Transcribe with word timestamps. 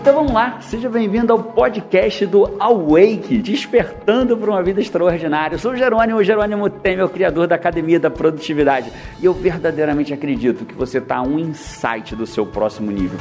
Então 0.00 0.14
vamos 0.14 0.32
lá, 0.32 0.58
seja 0.62 0.88
bem-vindo 0.88 1.30
ao 1.30 1.42
podcast 1.42 2.24
do 2.24 2.56
Awake, 2.58 3.36
despertando 3.36 4.34
para 4.34 4.50
uma 4.50 4.62
vida 4.62 4.80
extraordinária. 4.80 5.56
Eu 5.56 5.58
sou 5.58 5.72
o 5.72 5.76
Jerônimo, 5.76 6.24
Jerônimo 6.24 6.70
Temer, 6.70 7.04
o 7.04 7.08
criador 7.10 7.46
da 7.46 7.56
Academia 7.56 8.00
da 8.00 8.08
Produtividade, 8.08 8.90
e 9.20 9.26
eu 9.26 9.34
verdadeiramente 9.34 10.14
acredito 10.14 10.64
que 10.64 10.72
você 10.72 10.96
está 10.96 11.20
um 11.20 11.38
insight 11.38 12.16
do 12.16 12.26
seu 12.26 12.46
próximo 12.46 12.90
nível. 12.90 13.18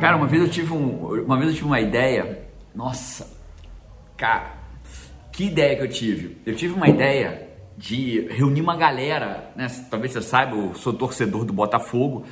Cara, 0.00 0.16
uma 0.16 0.26
vez 0.26 0.42
eu 0.42 0.50
tive 0.50 0.72
um, 0.72 1.22
uma 1.24 1.36
vez 1.36 1.50
eu 1.50 1.54
tive 1.54 1.66
uma 1.66 1.80
ideia. 1.80 2.48
Nossa, 2.74 3.28
cara, 4.16 4.59
que 5.40 5.46
ideia 5.46 5.74
que 5.74 5.82
eu 5.82 5.88
tive? 5.88 6.36
Eu 6.44 6.54
tive 6.54 6.74
uma 6.74 6.86
ideia 6.86 7.48
de 7.74 8.28
reunir 8.28 8.60
uma 8.60 8.76
galera, 8.76 9.50
né? 9.56 9.68
Talvez 9.90 10.12
você 10.12 10.20
saiba, 10.20 10.54
eu 10.54 10.74
sou 10.74 10.92
torcedor 10.92 11.46
do 11.46 11.52
Botafogo. 11.54 12.26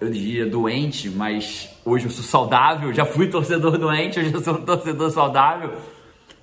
Eu 0.00 0.08
diria 0.08 0.48
doente, 0.48 1.10
mas 1.10 1.68
hoje 1.84 2.04
eu 2.04 2.12
sou 2.12 2.22
saudável. 2.22 2.92
Já 2.92 3.04
fui 3.04 3.26
torcedor 3.26 3.76
doente, 3.76 4.20
hoje 4.20 4.32
eu 4.32 4.40
sou 4.40 4.54
um 4.54 4.64
torcedor 4.64 5.10
saudável. 5.10 5.72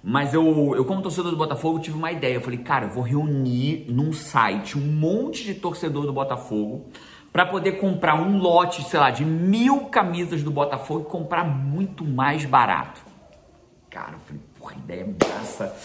Mas 0.04 0.34
eu, 0.34 0.76
eu, 0.76 0.84
como 0.84 1.02
torcedor 1.02 1.32
do 1.32 1.38
Botafogo, 1.38 1.80
tive 1.80 1.96
uma 1.96 2.12
ideia. 2.12 2.34
Eu 2.34 2.42
falei, 2.42 2.60
cara, 2.60 2.88
eu 2.88 2.90
vou 2.90 3.04
reunir 3.04 3.86
num 3.88 4.12
site 4.12 4.78
um 4.78 4.82
monte 4.82 5.46
de 5.46 5.54
torcedor 5.54 6.06
do 6.06 6.12
Botafogo 6.12 6.90
para 7.32 7.46
poder 7.46 7.80
comprar 7.80 8.16
um 8.16 8.38
lote, 8.38 8.84
sei 8.84 9.00
lá, 9.00 9.12
de 9.12 9.24
mil 9.24 9.86
camisas 9.86 10.44
do 10.44 10.52
Botafogo 10.52 11.06
e 11.08 11.10
comprar 11.10 11.46
muito 11.46 12.04
mais 12.04 12.44
barato. 12.44 13.00
Cara, 13.90 14.16
eu 14.16 14.20
falei, 14.20 14.42
porra, 14.70 14.76
ideia 14.78 15.06
massa. 15.06 15.76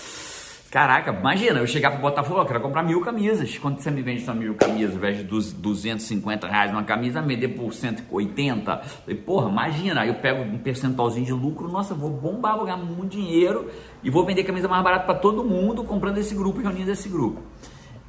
Caraca, 0.70 1.12
imagina, 1.12 1.60
eu 1.60 1.66
chegar 1.68 1.92
pro 1.92 2.00
Botafogo, 2.00 2.40
eu 2.40 2.46
quero 2.46 2.60
comprar 2.60 2.82
mil 2.82 3.00
camisas. 3.00 3.56
Quanto 3.58 3.80
você 3.80 3.92
me 3.92 4.02
vende 4.02 4.22
essa 4.22 4.34
mil 4.34 4.56
camisas, 4.56 4.90
ao 4.90 4.96
invés 4.96 5.18
de 5.18 5.22
250 5.22 6.48
reais 6.48 6.72
uma 6.72 6.82
camisa, 6.82 7.22
vender 7.22 7.48
por 7.48 7.72
180? 7.72 8.78
Falei, 8.78 9.16
porra, 9.20 9.48
imagina, 9.48 10.00
aí 10.00 10.08
eu 10.08 10.16
pego 10.16 10.42
um 10.42 10.58
percentualzinho 10.58 11.26
de 11.26 11.32
lucro, 11.32 11.68
nossa, 11.68 11.94
vou 11.94 12.10
bombar, 12.10 12.56
vou 12.56 12.64
ganhar 12.64 12.76
muito 12.76 13.12
dinheiro 13.12 13.70
e 14.02 14.10
vou 14.10 14.26
vender 14.26 14.42
camisa 14.42 14.66
mais 14.66 14.82
barata 14.82 15.04
para 15.04 15.14
todo 15.14 15.44
mundo, 15.44 15.84
comprando 15.84 16.18
esse 16.18 16.34
grupo 16.34 16.60
reunindo 16.60 16.90
esse 16.90 17.08
grupo. 17.08 17.40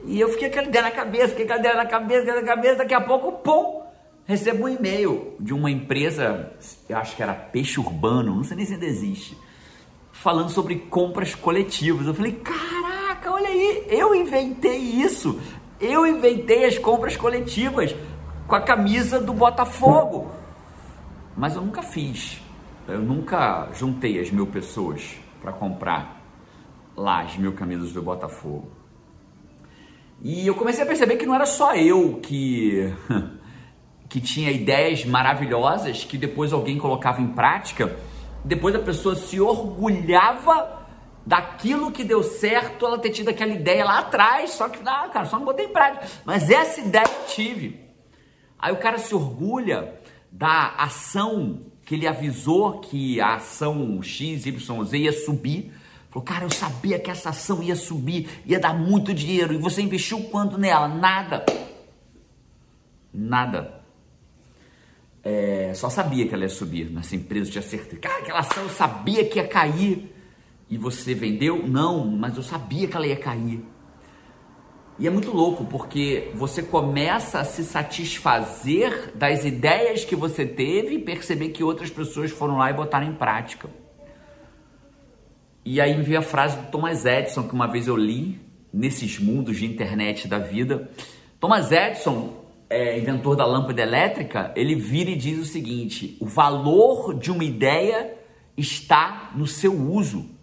E 0.03 0.20
eu 0.20 0.30
fiquei 0.30 0.48
aquela 0.48 0.68
ideia 0.68 0.86
na 0.86 0.92
cabeça, 0.92 1.30
fiquei 1.30 1.46
aquela 1.46 1.59
ideia 1.59 1.76
na 1.76 1.86
cabeça, 1.86 2.34
na 2.34 2.44
cabeça, 2.44 2.76
daqui 2.78 2.96
a 2.96 3.02
pouco, 3.02 3.31
pum, 3.44 3.84
recebo 4.26 4.64
um 4.64 4.70
e-mail 4.70 5.36
de 5.40 5.53
uma 5.53 5.70
empresa, 5.70 6.52
eu 6.90 6.98
acho 6.98 7.16
que 7.16 7.22
era 7.22 7.34
Peixe 7.34 7.80
Urbano, 7.80 8.36
não 8.36 8.44
sei 8.44 8.58
nem 8.58 8.66
se 8.66 8.73
ainda 8.73 8.86
existe, 8.88 9.38
falando 10.22 10.50
sobre 10.50 10.76
compras 10.76 11.36
coletivas. 11.36 12.08
Eu 12.08 12.14
falei, 12.14 12.32
caraca, 12.32 13.32
olha 13.32 13.48
aí, 13.48 13.86
eu 13.90 14.16
inventei 14.16 14.78
isso, 14.78 15.40
eu 15.80 16.08
inventei 16.08 16.66
as 16.66 16.78
compras 16.78 17.16
coletivas 17.16 17.96
com 18.48 18.56
a 18.56 18.62
camisa 18.62 19.20
do 19.20 19.34
Botafogo. 19.34 20.32
Mas 21.36 21.56
eu 21.56 21.62
nunca 21.62 21.84
fiz, 21.84 22.42
eu 22.88 23.00
nunca 23.00 23.70
juntei 23.74 24.20
as 24.20 24.32
mil 24.32 24.48
pessoas 24.48 25.16
para 25.42 25.52
comprar 25.52 26.22
lá 26.96 27.22
as 27.22 27.36
mil 27.38 27.52
camisas 27.54 27.92
do 27.92 28.02
Botafogo. 28.02 28.72
E 30.24 30.48
eu 30.48 30.56
comecei 30.56 30.84
a 30.84 30.88
perceber 30.88 31.18
que 31.18 31.26
não 31.26 31.36
era 31.36 31.46
só 31.46 31.76
eu 31.76 32.20
que 32.24 32.92
que 34.08 34.22
tinha 34.22 34.50
ideias 34.50 35.04
maravilhosas 35.04 36.06
que 36.06 36.18
depois 36.18 36.54
alguém 36.54 36.78
colocava 36.78 37.22
em 37.22 37.28
prática, 37.28 37.96
depois 38.46 38.76
a 38.76 38.80
pessoa 38.80 39.16
se 39.16 39.40
orgulhava 39.40 40.86
daquilo 41.26 41.92
que 41.92 42.04
deu 42.04 42.24
certo, 42.24 42.86
ela 42.86 43.00
ter 43.00 43.10
tido 43.10 43.30
aquela 43.30 43.52
ideia 43.52 43.84
lá 43.84 44.00
atrás, 44.00 44.52
só 44.52 44.69
que, 44.69 44.80
ah, 44.86 45.09
cara, 45.12 45.25
só 45.25 45.38
não 45.38 45.46
botei 45.46 45.66
em 45.66 45.74
prática. 45.74 46.08
Mas 46.24 46.50
essa 46.50 46.80
ideia 46.81 47.03
eu 47.03 47.28
tive. 47.28 47.84
Aí 48.59 48.72
o 48.72 48.78
cara 48.78 48.97
se 48.97 49.14
orgulha 49.14 49.96
da 50.31 50.75
ação 50.78 51.66
que 51.84 51.96
ele 51.96 52.08
avisou 52.08 52.80
que 52.80 53.19
a 53.19 53.36
ação 53.36 54.02
X, 54.02 54.46
Y, 54.46 54.84
Z 54.86 54.98
ia 54.98 55.12
subir 55.12 55.74
Falou, 56.16 56.25
cara, 56.25 56.46
eu 56.46 56.50
sabia 56.50 56.98
que 56.98 57.12
essa 57.12 57.31
ação 57.31 57.62
ia 57.62 57.75
subir, 57.75 58.42
ia 58.46 58.58
dar 58.58 58.74
muito 58.74 59.14
dinheiro. 59.14 59.53
E 59.53 59.58
você 59.58 59.81
investiu 59.81 60.24
quanto 60.31 60.58
nela? 60.58 60.88
Nada. 60.88 61.46
Nada. 63.14 63.84
É, 65.28 65.72
só 65.74 65.90
sabia 65.90 66.28
que 66.28 66.36
ela 66.36 66.44
ia 66.44 66.50
subir 66.50 66.91
nessa 66.91 67.16
empresa, 67.16 67.50
tinha 67.50 67.63
certeza. 67.63 68.00
Cara, 68.00 68.19
aquela 68.19 68.40
ação 68.41 68.62
eu 68.62 68.69
sabia 68.69 69.25
que 69.25 69.40
ia 69.40 69.47
cair. 69.47 70.13
E 70.69 70.78
você 70.78 71.16
vendeu? 71.16 71.68
Não, 71.68 72.06
mas 72.06 72.38
eu 72.38 72.44
sabia 72.44 72.88
que 72.88 72.96
ela 72.96 73.08
ia 73.08 73.16
cair. 73.16 73.66
E 75.00 75.08
é 75.08 75.09
muito 75.09 75.31
louco 75.31 75.66
porque 75.66 76.31
você 76.36 76.62
começa 76.62 77.40
a 77.40 77.44
se 77.44 77.63
satisfazer 77.63 79.12
das 79.16 79.44
ideias 79.44 80.06
que 80.06 80.16
você 80.16 80.46
teve 80.46 80.96
e 80.96 81.00
perceber 81.00 81.50
que 81.50 81.63
outras 81.63 81.90
pessoas 81.90 82.30
foram 82.30 82.57
lá 82.57 82.69
e 82.69 82.74
botaram 82.74 83.07
em 83.07 83.13
prática. 83.13 83.68
E 85.66 85.81
aí 85.81 85.97
me 85.97 86.03
veio 86.03 86.19
a 86.19 86.22
frase 86.22 86.56
do 86.57 86.68
Thomas 86.68 87.03
Edison, 87.03 87.47
que 87.47 87.53
uma 87.53 87.68
vez 87.68 87.88
eu 87.88 87.97
li 87.97 88.40
nesses 88.72 89.18
mundos 89.18 89.57
de 89.57 89.66
internet 89.66 90.28
da 90.28 90.38
vida. 90.38 90.88
Thomas 91.40 91.72
Edison, 91.72 92.44
é, 92.70 92.98
inventor 92.98 93.36
da 93.36 93.46
lâmpada 93.46 93.81
elétrica, 93.81 94.52
ele 94.56 94.76
vira 94.76 95.09
e 95.09 95.16
diz 95.16 95.40
o 95.40 95.46
seguinte: 95.46 96.18
o 96.20 96.26
valor 96.26 97.14
de 97.14 97.31
uma 97.31 97.44
ideia 97.44 98.16
está 98.58 99.31
no 99.36 99.48
seu 99.48 99.74
uso. 99.74 100.34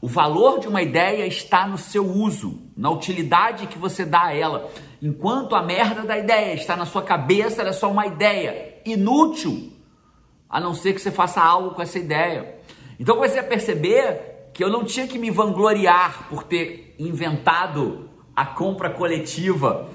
O 0.00 0.08
valor 0.08 0.60
de 0.60 0.68
uma 0.68 0.82
ideia 0.82 1.26
está 1.26 1.66
no 1.66 1.78
seu 1.78 2.04
uso, 2.04 2.60
na 2.76 2.90
utilidade 2.90 3.66
que 3.66 3.78
você 3.78 4.04
dá 4.04 4.26
a 4.26 4.34
ela. 4.34 4.70
Enquanto 5.02 5.56
a 5.56 5.62
merda 5.62 6.02
da 6.02 6.18
ideia 6.18 6.54
está 6.54 6.76
na 6.76 6.84
sua 6.84 7.02
cabeça, 7.02 7.60
ela 7.62 7.70
é 7.70 7.72
só 7.72 7.90
uma 7.90 8.06
ideia 8.06 8.80
inútil, 8.84 9.72
a 10.48 10.60
não 10.60 10.74
ser 10.74 10.92
que 10.92 11.00
você 11.00 11.10
faça 11.10 11.42
algo 11.42 11.70
com 11.70 11.82
essa 11.82 11.98
ideia. 11.98 12.56
Então 13.00 13.16
comecei 13.16 13.40
a 13.40 13.44
perceber 13.44 14.50
que 14.52 14.62
eu 14.62 14.70
não 14.70 14.84
tinha 14.84 15.06
que 15.06 15.18
me 15.18 15.30
vangloriar 15.30 16.28
por 16.28 16.44
ter 16.44 16.94
inventado 16.98 18.08
a 18.34 18.44
compra 18.44 18.90
coletiva 18.90 19.88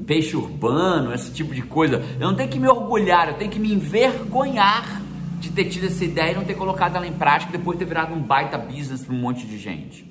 peixe 0.00 0.36
urbano, 0.36 1.12
esse 1.12 1.32
tipo 1.32 1.54
de 1.54 1.62
coisa. 1.62 2.02
Eu 2.18 2.28
não 2.28 2.34
tenho 2.34 2.48
que 2.48 2.58
me 2.58 2.68
orgulhar, 2.68 3.28
eu 3.28 3.34
tenho 3.34 3.50
que 3.50 3.58
me 3.58 3.72
envergonhar 3.72 5.02
de 5.38 5.50
ter 5.50 5.66
tido 5.66 5.86
essa 5.86 6.04
ideia 6.04 6.32
e 6.32 6.34
não 6.34 6.44
ter 6.44 6.54
colocado 6.54 6.96
ela 6.96 7.06
em 7.06 7.12
prática 7.12 7.52
depois 7.52 7.78
de 7.78 7.84
ter 7.84 7.88
virado 7.88 8.14
um 8.14 8.20
baita 8.20 8.56
business 8.56 9.04
para 9.04 9.14
um 9.14 9.18
monte 9.18 9.46
de 9.46 9.58
gente. 9.58 10.10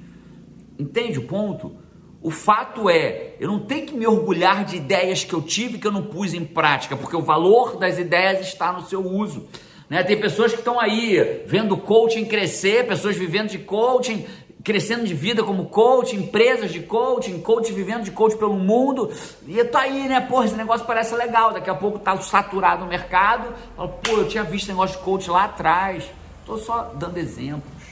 Entende 0.78 1.20
o 1.20 1.24
ponto? 1.24 1.76
O 2.22 2.32
fato 2.32 2.90
é, 2.90 3.36
eu 3.40 3.50
não 3.50 3.60
tenho 3.60 3.86
que 3.86 3.94
me 3.94 4.08
orgulhar 4.08 4.64
de 4.64 4.78
ideias 4.78 5.24
que 5.24 5.34
eu 5.34 5.42
tive 5.42 5.78
que 5.78 5.86
eu 5.86 5.92
não 5.92 6.04
pus 6.04 6.34
em 6.34 6.46
prática, 6.46 6.96
porque 6.96 7.16
o 7.16 7.22
valor 7.22 7.78
das 7.78 7.98
ideias 7.98 8.48
está 8.48 8.72
no 8.72 8.82
seu 8.84 9.06
uso. 9.06 9.48
Né? 9.90 10.02
Tem 10.04 10.18
pessoas 10.20 10.54
que 10.54 10.60
estão 10.60 10.80
aí 10.80 11.44
vendo 11.46 11.76
coaching 11.76 12.26
crescer, 12.26 12.88
pessoas 12.88 13.18
vivendo 13.18 13.50
de 13.50 13.60
coaching, 13.60 14.26
crescendo 14.64 15.04
de 15.04 15.14
vida 15.14 15.44
como 15.44 15.66
coach, 15.66 16.16
empresas 16.16 16.72
de 16.72 16.80
coaching, 16.80 17.42
coach 17.42 17.72
vivendo 17.74 18.04
de 18.04 18.12
coach 18.12 18.38
pelo 18.38 18.54
mundo. 18.54 19.12
E 19.46 19.58
eu 19.58 19.70
tô 19.70 19.78
aí, 19.78 20.08
né? 20.08 20.22
Porra, 20.22 20.46
esse 20.46 20.56
negócio 20.56 20.86
parece 20.88 21.14
legal. 21.16 21.52
Daqui 21.52 21.70
a 21.70 21.76
pouco 21.76 22.00
tá 22.00 22.16
saturado 22.18 22.84
no 22.84 22.88
mercado. 22.88 23.54
Falo, 23.76 23.90
pô, 24.02 24.12
eu 24.12 24.28
tinha 24.28 24.44
visto 24.44 24.70
negócio 24.70 24.98
de 24.98 25.04
coach 25.04 25.30
lá 25.30 25.46
atrás. 25.46 26.10
Tô 26.46 26.58
só 26.58 26.94
dando 26.96 27.18
exemplos. 27.18 27.84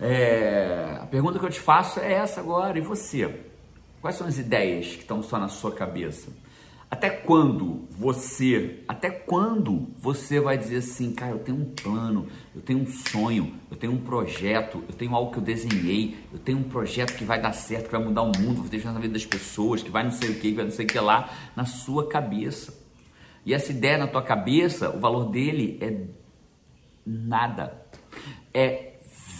É, 0.00 0.98
a 1.00 1.06
pergunta 1.06 1.38
que 1.38 1.44
eu 1.46 1.50
te 1.50 1.60
faço 1.60 1.98
é 2.00 2.12
essa 2.12 2.40
agora. 2.40 2.78
E 2.78 2.82
você? 2.82 3.34
Quais 4.02 4.16
são 4.16 4.26
as 4.26 4.38
ideias 4.38 4.88
que 4.88 5.00
estão 5.00 5.22
só 5.22 5.38
na 5.38 5.48
sua 5.48 5.72
cabeça? 5.72 6.30
Até 6.90 7.10
quando 7.10 7.86
você, 7.90 8.82
até 8.88 9.10
quando 9.10 9.90
você 9.98 10.40
vai 10.40 10.56
dizer 10.56 10.76
assim, 10.76 11.12
cara, 11.12 11.32
eu 11.32 11.38
tenho 11.38 11.58
um 11.58 11.64
plano, 11.66 12.26
eu 12.54 12.62
tenho 12.62 12.80
um 12.80 12.86
sonho, 12.86 13.54
eu 13.70 13.76
tenho 13.76 13.92
um 13.92 13.98
projeto, 13.98 14.82
eu 14.88 14.94
tenho 14.94 15.14
algo 15.14 15.30
que 15.30 15.38
eu 15.38 15.42
desenhei, 15.42 16.16
eu 16.32 16.38
tenho 16.38 16.58
um 16.58 16.62
projeto 16.62 17.14
que 17.14 17.24
vai 17.24 17.40
dar 17.40 17.52
certo, 17.52 17.86
que 17.86 17.92
vai 17.92 18.02
mudar 18.02 18.22
o 18.22 18.32
mundo, 18.38 18.62
vai 18.62 18.70
deixar 18.70 18.92
na 18.92 19.00
vida 19.00 19.12
das 19.12 19.26
pessoas, 19.26 19.82
que 19.82 19.90
vai 19.90 20.02
não 20.02 20.10
sei 20.10 20.30
o 20.30 20.34
que, 20.34 20.50
que 20.50 20.54
vai 20.54 20.64
não 20.64 20.72
sei 20.72 20.86
o 20.86 20.88
que 20.88 20.98
lá, 20.98 21.30
na 21.54 21.66
sua 21.66 22.08
cabeça. 22.08 22.74
E 23.44 23.52
essa 23.52 23.70
ideia 23.70 23.98
na 23.98 24.06
tua 24.06 24.22
cabeça, 24.22 24.88
o 24.90 24.98
valor 24.98 25.30
dele 25.30 25.78
é 25.82 26.06
nada. 27.04 27.86
É 28.52 28.97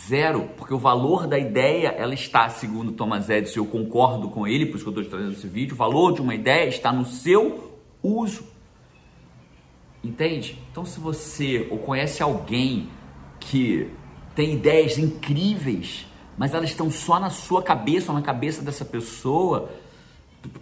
Zero, 0.09 0.49
porque 0.57 0.73
o 0.73 0.79
valor 0.79 1.27
da 1.27 1.39
ideia, 1.39 1.89
ela 1.89 2.15
está, 2.15 2.49
segundo 2.49 2.93
Thomas 2.93 3.29
Edison, 3.29 3.61
eu 3.61 3.67
concordo 3.67 4.31
com 4.31 4.47
ele, 4.47 4.65
por 4.65 4.77
isso 4.77 4.85
que 4.85 4.99
eu 4.99 5.03
estou 5.03 5.19
trazendo 5.19 5.37
esse 5.37 5.47
vídeo, 5.47 5.75
o 5.75 5.77
valor 5.77 6.15
de 6.15 6.23
uma 6.23 6.35
ideia 6.35 6.67
está 6.67 6.91
no 6.91 7.05
seu 7.05 7.79
uso. 8.03 8.43
Entende? 10.03 10.59
Então, 10.71 10.85
se 10.87 10.99
você 10.99 11.69
ou 11.71 11.77
conhece 11.79 12.23
alguém 12.23 12.89
que 13.39 13.91
tem 14.35 14.55
ideias 14.55 14.97
incríveis, 14.97 16.07
mas 16.39 16.55
elas 16.55 16.71
estão 16.71 16.91
só 16.91 17.21
na 17.21 17.29
sua 17.29 17.63
cabeça 17.63 18.11
ou 18.11 18.17
na 18.17 18.25
cabeça 18.25 18.63
dessa 18.63 18.87
pessoa, 18.87 19.71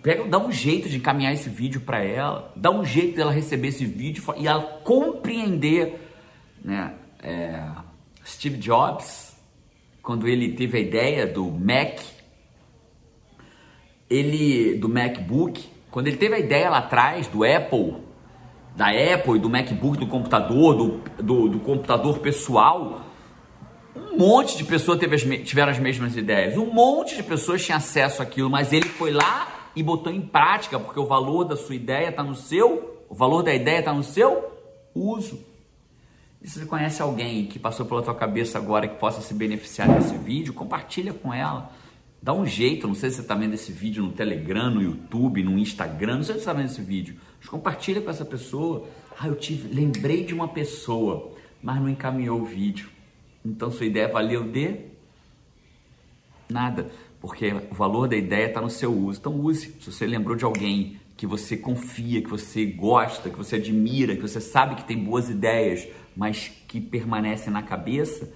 pega, 0.02 0.25
dá 0.25 0.38
um 0.38 0.50
jeito 0.50 0.88
de 0.88 0.96
encaminhar 0.96 1.32
esse 1.32 1.49
vídeo 1.49 1.82
para 1.82 2.02
ela, 2.02 2.52
dá 2.56 2.72
um 2.72 2.84
jeito 2.84 3.14
dela 3.14 3.31
receber 3.31 3.69
esse 3.69 3.84
vídeo 3.84 4.25
e 4.37 4.49
ela 4.49 4.62
compreender, 4.82 6.00
né? 6.64 6.94
É, 7.22 7.62
Steve 8.25 8.56
Jobs 8.56 9.35
quando 10.06 10.28
ele 10.28 10.52
teve 10.52 10.78
a 10.78 10.80
ideia 10.80 11.26
do 11.26 11.50
Mac, 11.50 11.98
ele 14.08 14.76
do 14.76 14.88
MacBook, 14.88 15.68
quando 15.90 16.06
ele 16.06 16.16
teve 16.16 16.36
a 16.36 16.38
ideia 16.38 16.70
lá 16.70 16.78
atrás 16.78 17.26
do 17.26 17.42
Apple, 17.42 17.96
da 18.76 18.86
Apple 18.90 19.40
do 19.40 19.50
MacBook, 19.50 19.98
do 19.98 20.06
computador, 20.06 20.76
do, 20.76 21.00
do, 21.20 21.48
do 21.48 21.58
computador 21.58 22.20
pessoal, 22.20 23.00
um 23.96 24.16
monte 24.16 24.56
de 24.56 24.62
pessoas 24.62 25.00
teve 25.00 25.16
tiveram 25.42 25.72
as 25.72 25.78
mesmas 25.80 26.16
ideias. 26.16 26.56
Um 26.56 26.72
monte 26.72 27.16
de 27.16 27.24
pessoas 27.24 27.64
tinham 27.64 27.78
acesso 27.78 28.22
àquilo, 28.22 28.48
mas 28.48 28.72
ele 28.72 28.88
foi 28.88 29.10
lá 29.10 29.70
e 29.74 29.82
botou 29.82 30.12
em 30.12 30.20
prática, 30.20 30.78
porque 30.78 31.00
o 31.00 31.06
valor 31.06 31.42
da 31.42 31.56
sua 31.56 31.74
ideia 31.74 32.10
está 32.10 32.22
no 32.22 32.36
seu, 32.36 33.04
o 33.10 33.14
valor 33.14 33.42
da 33.42 33.52
ideia 33.52 33.80
está 33.80 33.92
no 33.92 34.04
seu 34.04 34.52
uso. 34.94 35.55
E 36.46 36.48
se 36.48 36.60
você 36.60 36.64
conhece 36.64 37.02
alguém 37.02 37.44
que 37.44 37.58
passou 37.58 37.84
pela 37.84 38.00
tua 38.00 38.14
cabeça 38.14 38.56
agora 38.56 38.87
que 38.87 39.00
possa 39.00 39.20
se 39.20 39.34
beneficiar 39.34 39.93
desse 39.93 40.16
vídeo, 40.16 40.54
compartilha 40.54 41.12
com 41.12 41.34
ela. 41.34 41.72
Dá 42.22 42.32
um 42.32 42.46
jeito, 42.46 42.87
não 42.87 42.94
sei 42.94 43.10
se 43.10 43.16
você 43.16 43.22
está 43.22 43.34
vendo 43.34 43.54
esse 43.54 43.72
vídeo 43.72 44.04
no 44.04 44.12
Telegram, 44.12 44.70
no 44.70 44.81
YouTube, 44.81 45.43
no 45.43 45.58
Instagram, 45.58 46.19
não 46.19 46.22
sei 46.22 46.37
se 46.37 46.43
você 46.43 46.48
está 46.48 46.52
vendo 46.52 46.66
esse 46.66 46.81
vídeo, 46.81 47.16
mas 47.40 47.48
compartilha 47.48 48.00
com 48.00 48.08
essa 48.08 48.25
pessoa. 48.25 48.88
Ah, 49.19 49.26
eu 49.26 49.34
tive, 49.34 49.75
lembrei 49.75 50.22
de 50.22 50.32
uma 50.32 50.46
pessoa, 50.46 51.32
mas 51.60 51.81
não 51.81 51.88
encaminhou 51.88 52.40
o 52.40 52.44
vídeo. 52.44 52.90
Então 53.44 53.69
sua 53.69 53.87
ideia 53.87 54.06
valeu 54.06 54.44
de 54.44 54.82
nada, 56.49 56.87
porque 57.20 57.54
o 57.72 57.75
valor 57.75 58.06
da 58.06 58.16
ideia 58.16 58.46
está 58.46 58.60
no 58.60 58.70
seu 58.70 58.96
uso. 58.96 59.19
Então 59.19 59.34
use. 59.34 59.75
Se 59.81 59.90
você 59.90 60.06
lembrou 60.06 60.37
de 60.37 60.44
alguém 60.44 61.00
que 61.16 61.26
você 61.26 61.56
confia, 61.56 62.22
que 62.22 62.31
você 62.31 62.66
gosta, 62.66 63.31
que 63.31 63.37
você 63.37 63.56
admira, 63.56 64.14
que 64.14 64.22
você 64.22 64.40
sabe 64.40 64.76
que 64.76 64.84
tem 64.84 64.96
boas 64.96 65.28
ideias, 65.28 65.88
mas 66.16 66.50
que 66.66 66.80
permanecem 66.80 67.52
na 67.52 67.62
cabeça, 67.62 68.32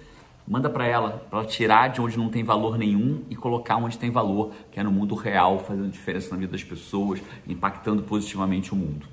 manda 0.47 0.69
para 0.69 0.85
ela, 0.85 1.25
para 1.29 1.39
ela 1.39 1.47
tirar 1.47 1.89
de 1.89 1.99
onde 1.99 2.17
não 2.17 2.29
tem 2.29 2.43
valor 2.43 2.77
nenhum 2.77 3.23
e 3.29 3.35
colocar 3.35 3.77
onde 3.77 3.97
tem 3.97 4.09
valor, 4.09 4.51
que 4.71 4.79
é 4.79 4.83
no 4.83 4.91
mundo 4.91 5.15
real, 5.15 5.59
fazendo 5.59 5.89
diferença 5.89 6.29
na 6.31 6.37
vida 6.37 6.51
das 6.51 6.63
pessoas, 6.63 7.21
impactando 7.47 8.03
positivamente 8.03 8.73
o 8.73 8.75
mundo. 8.75 9.07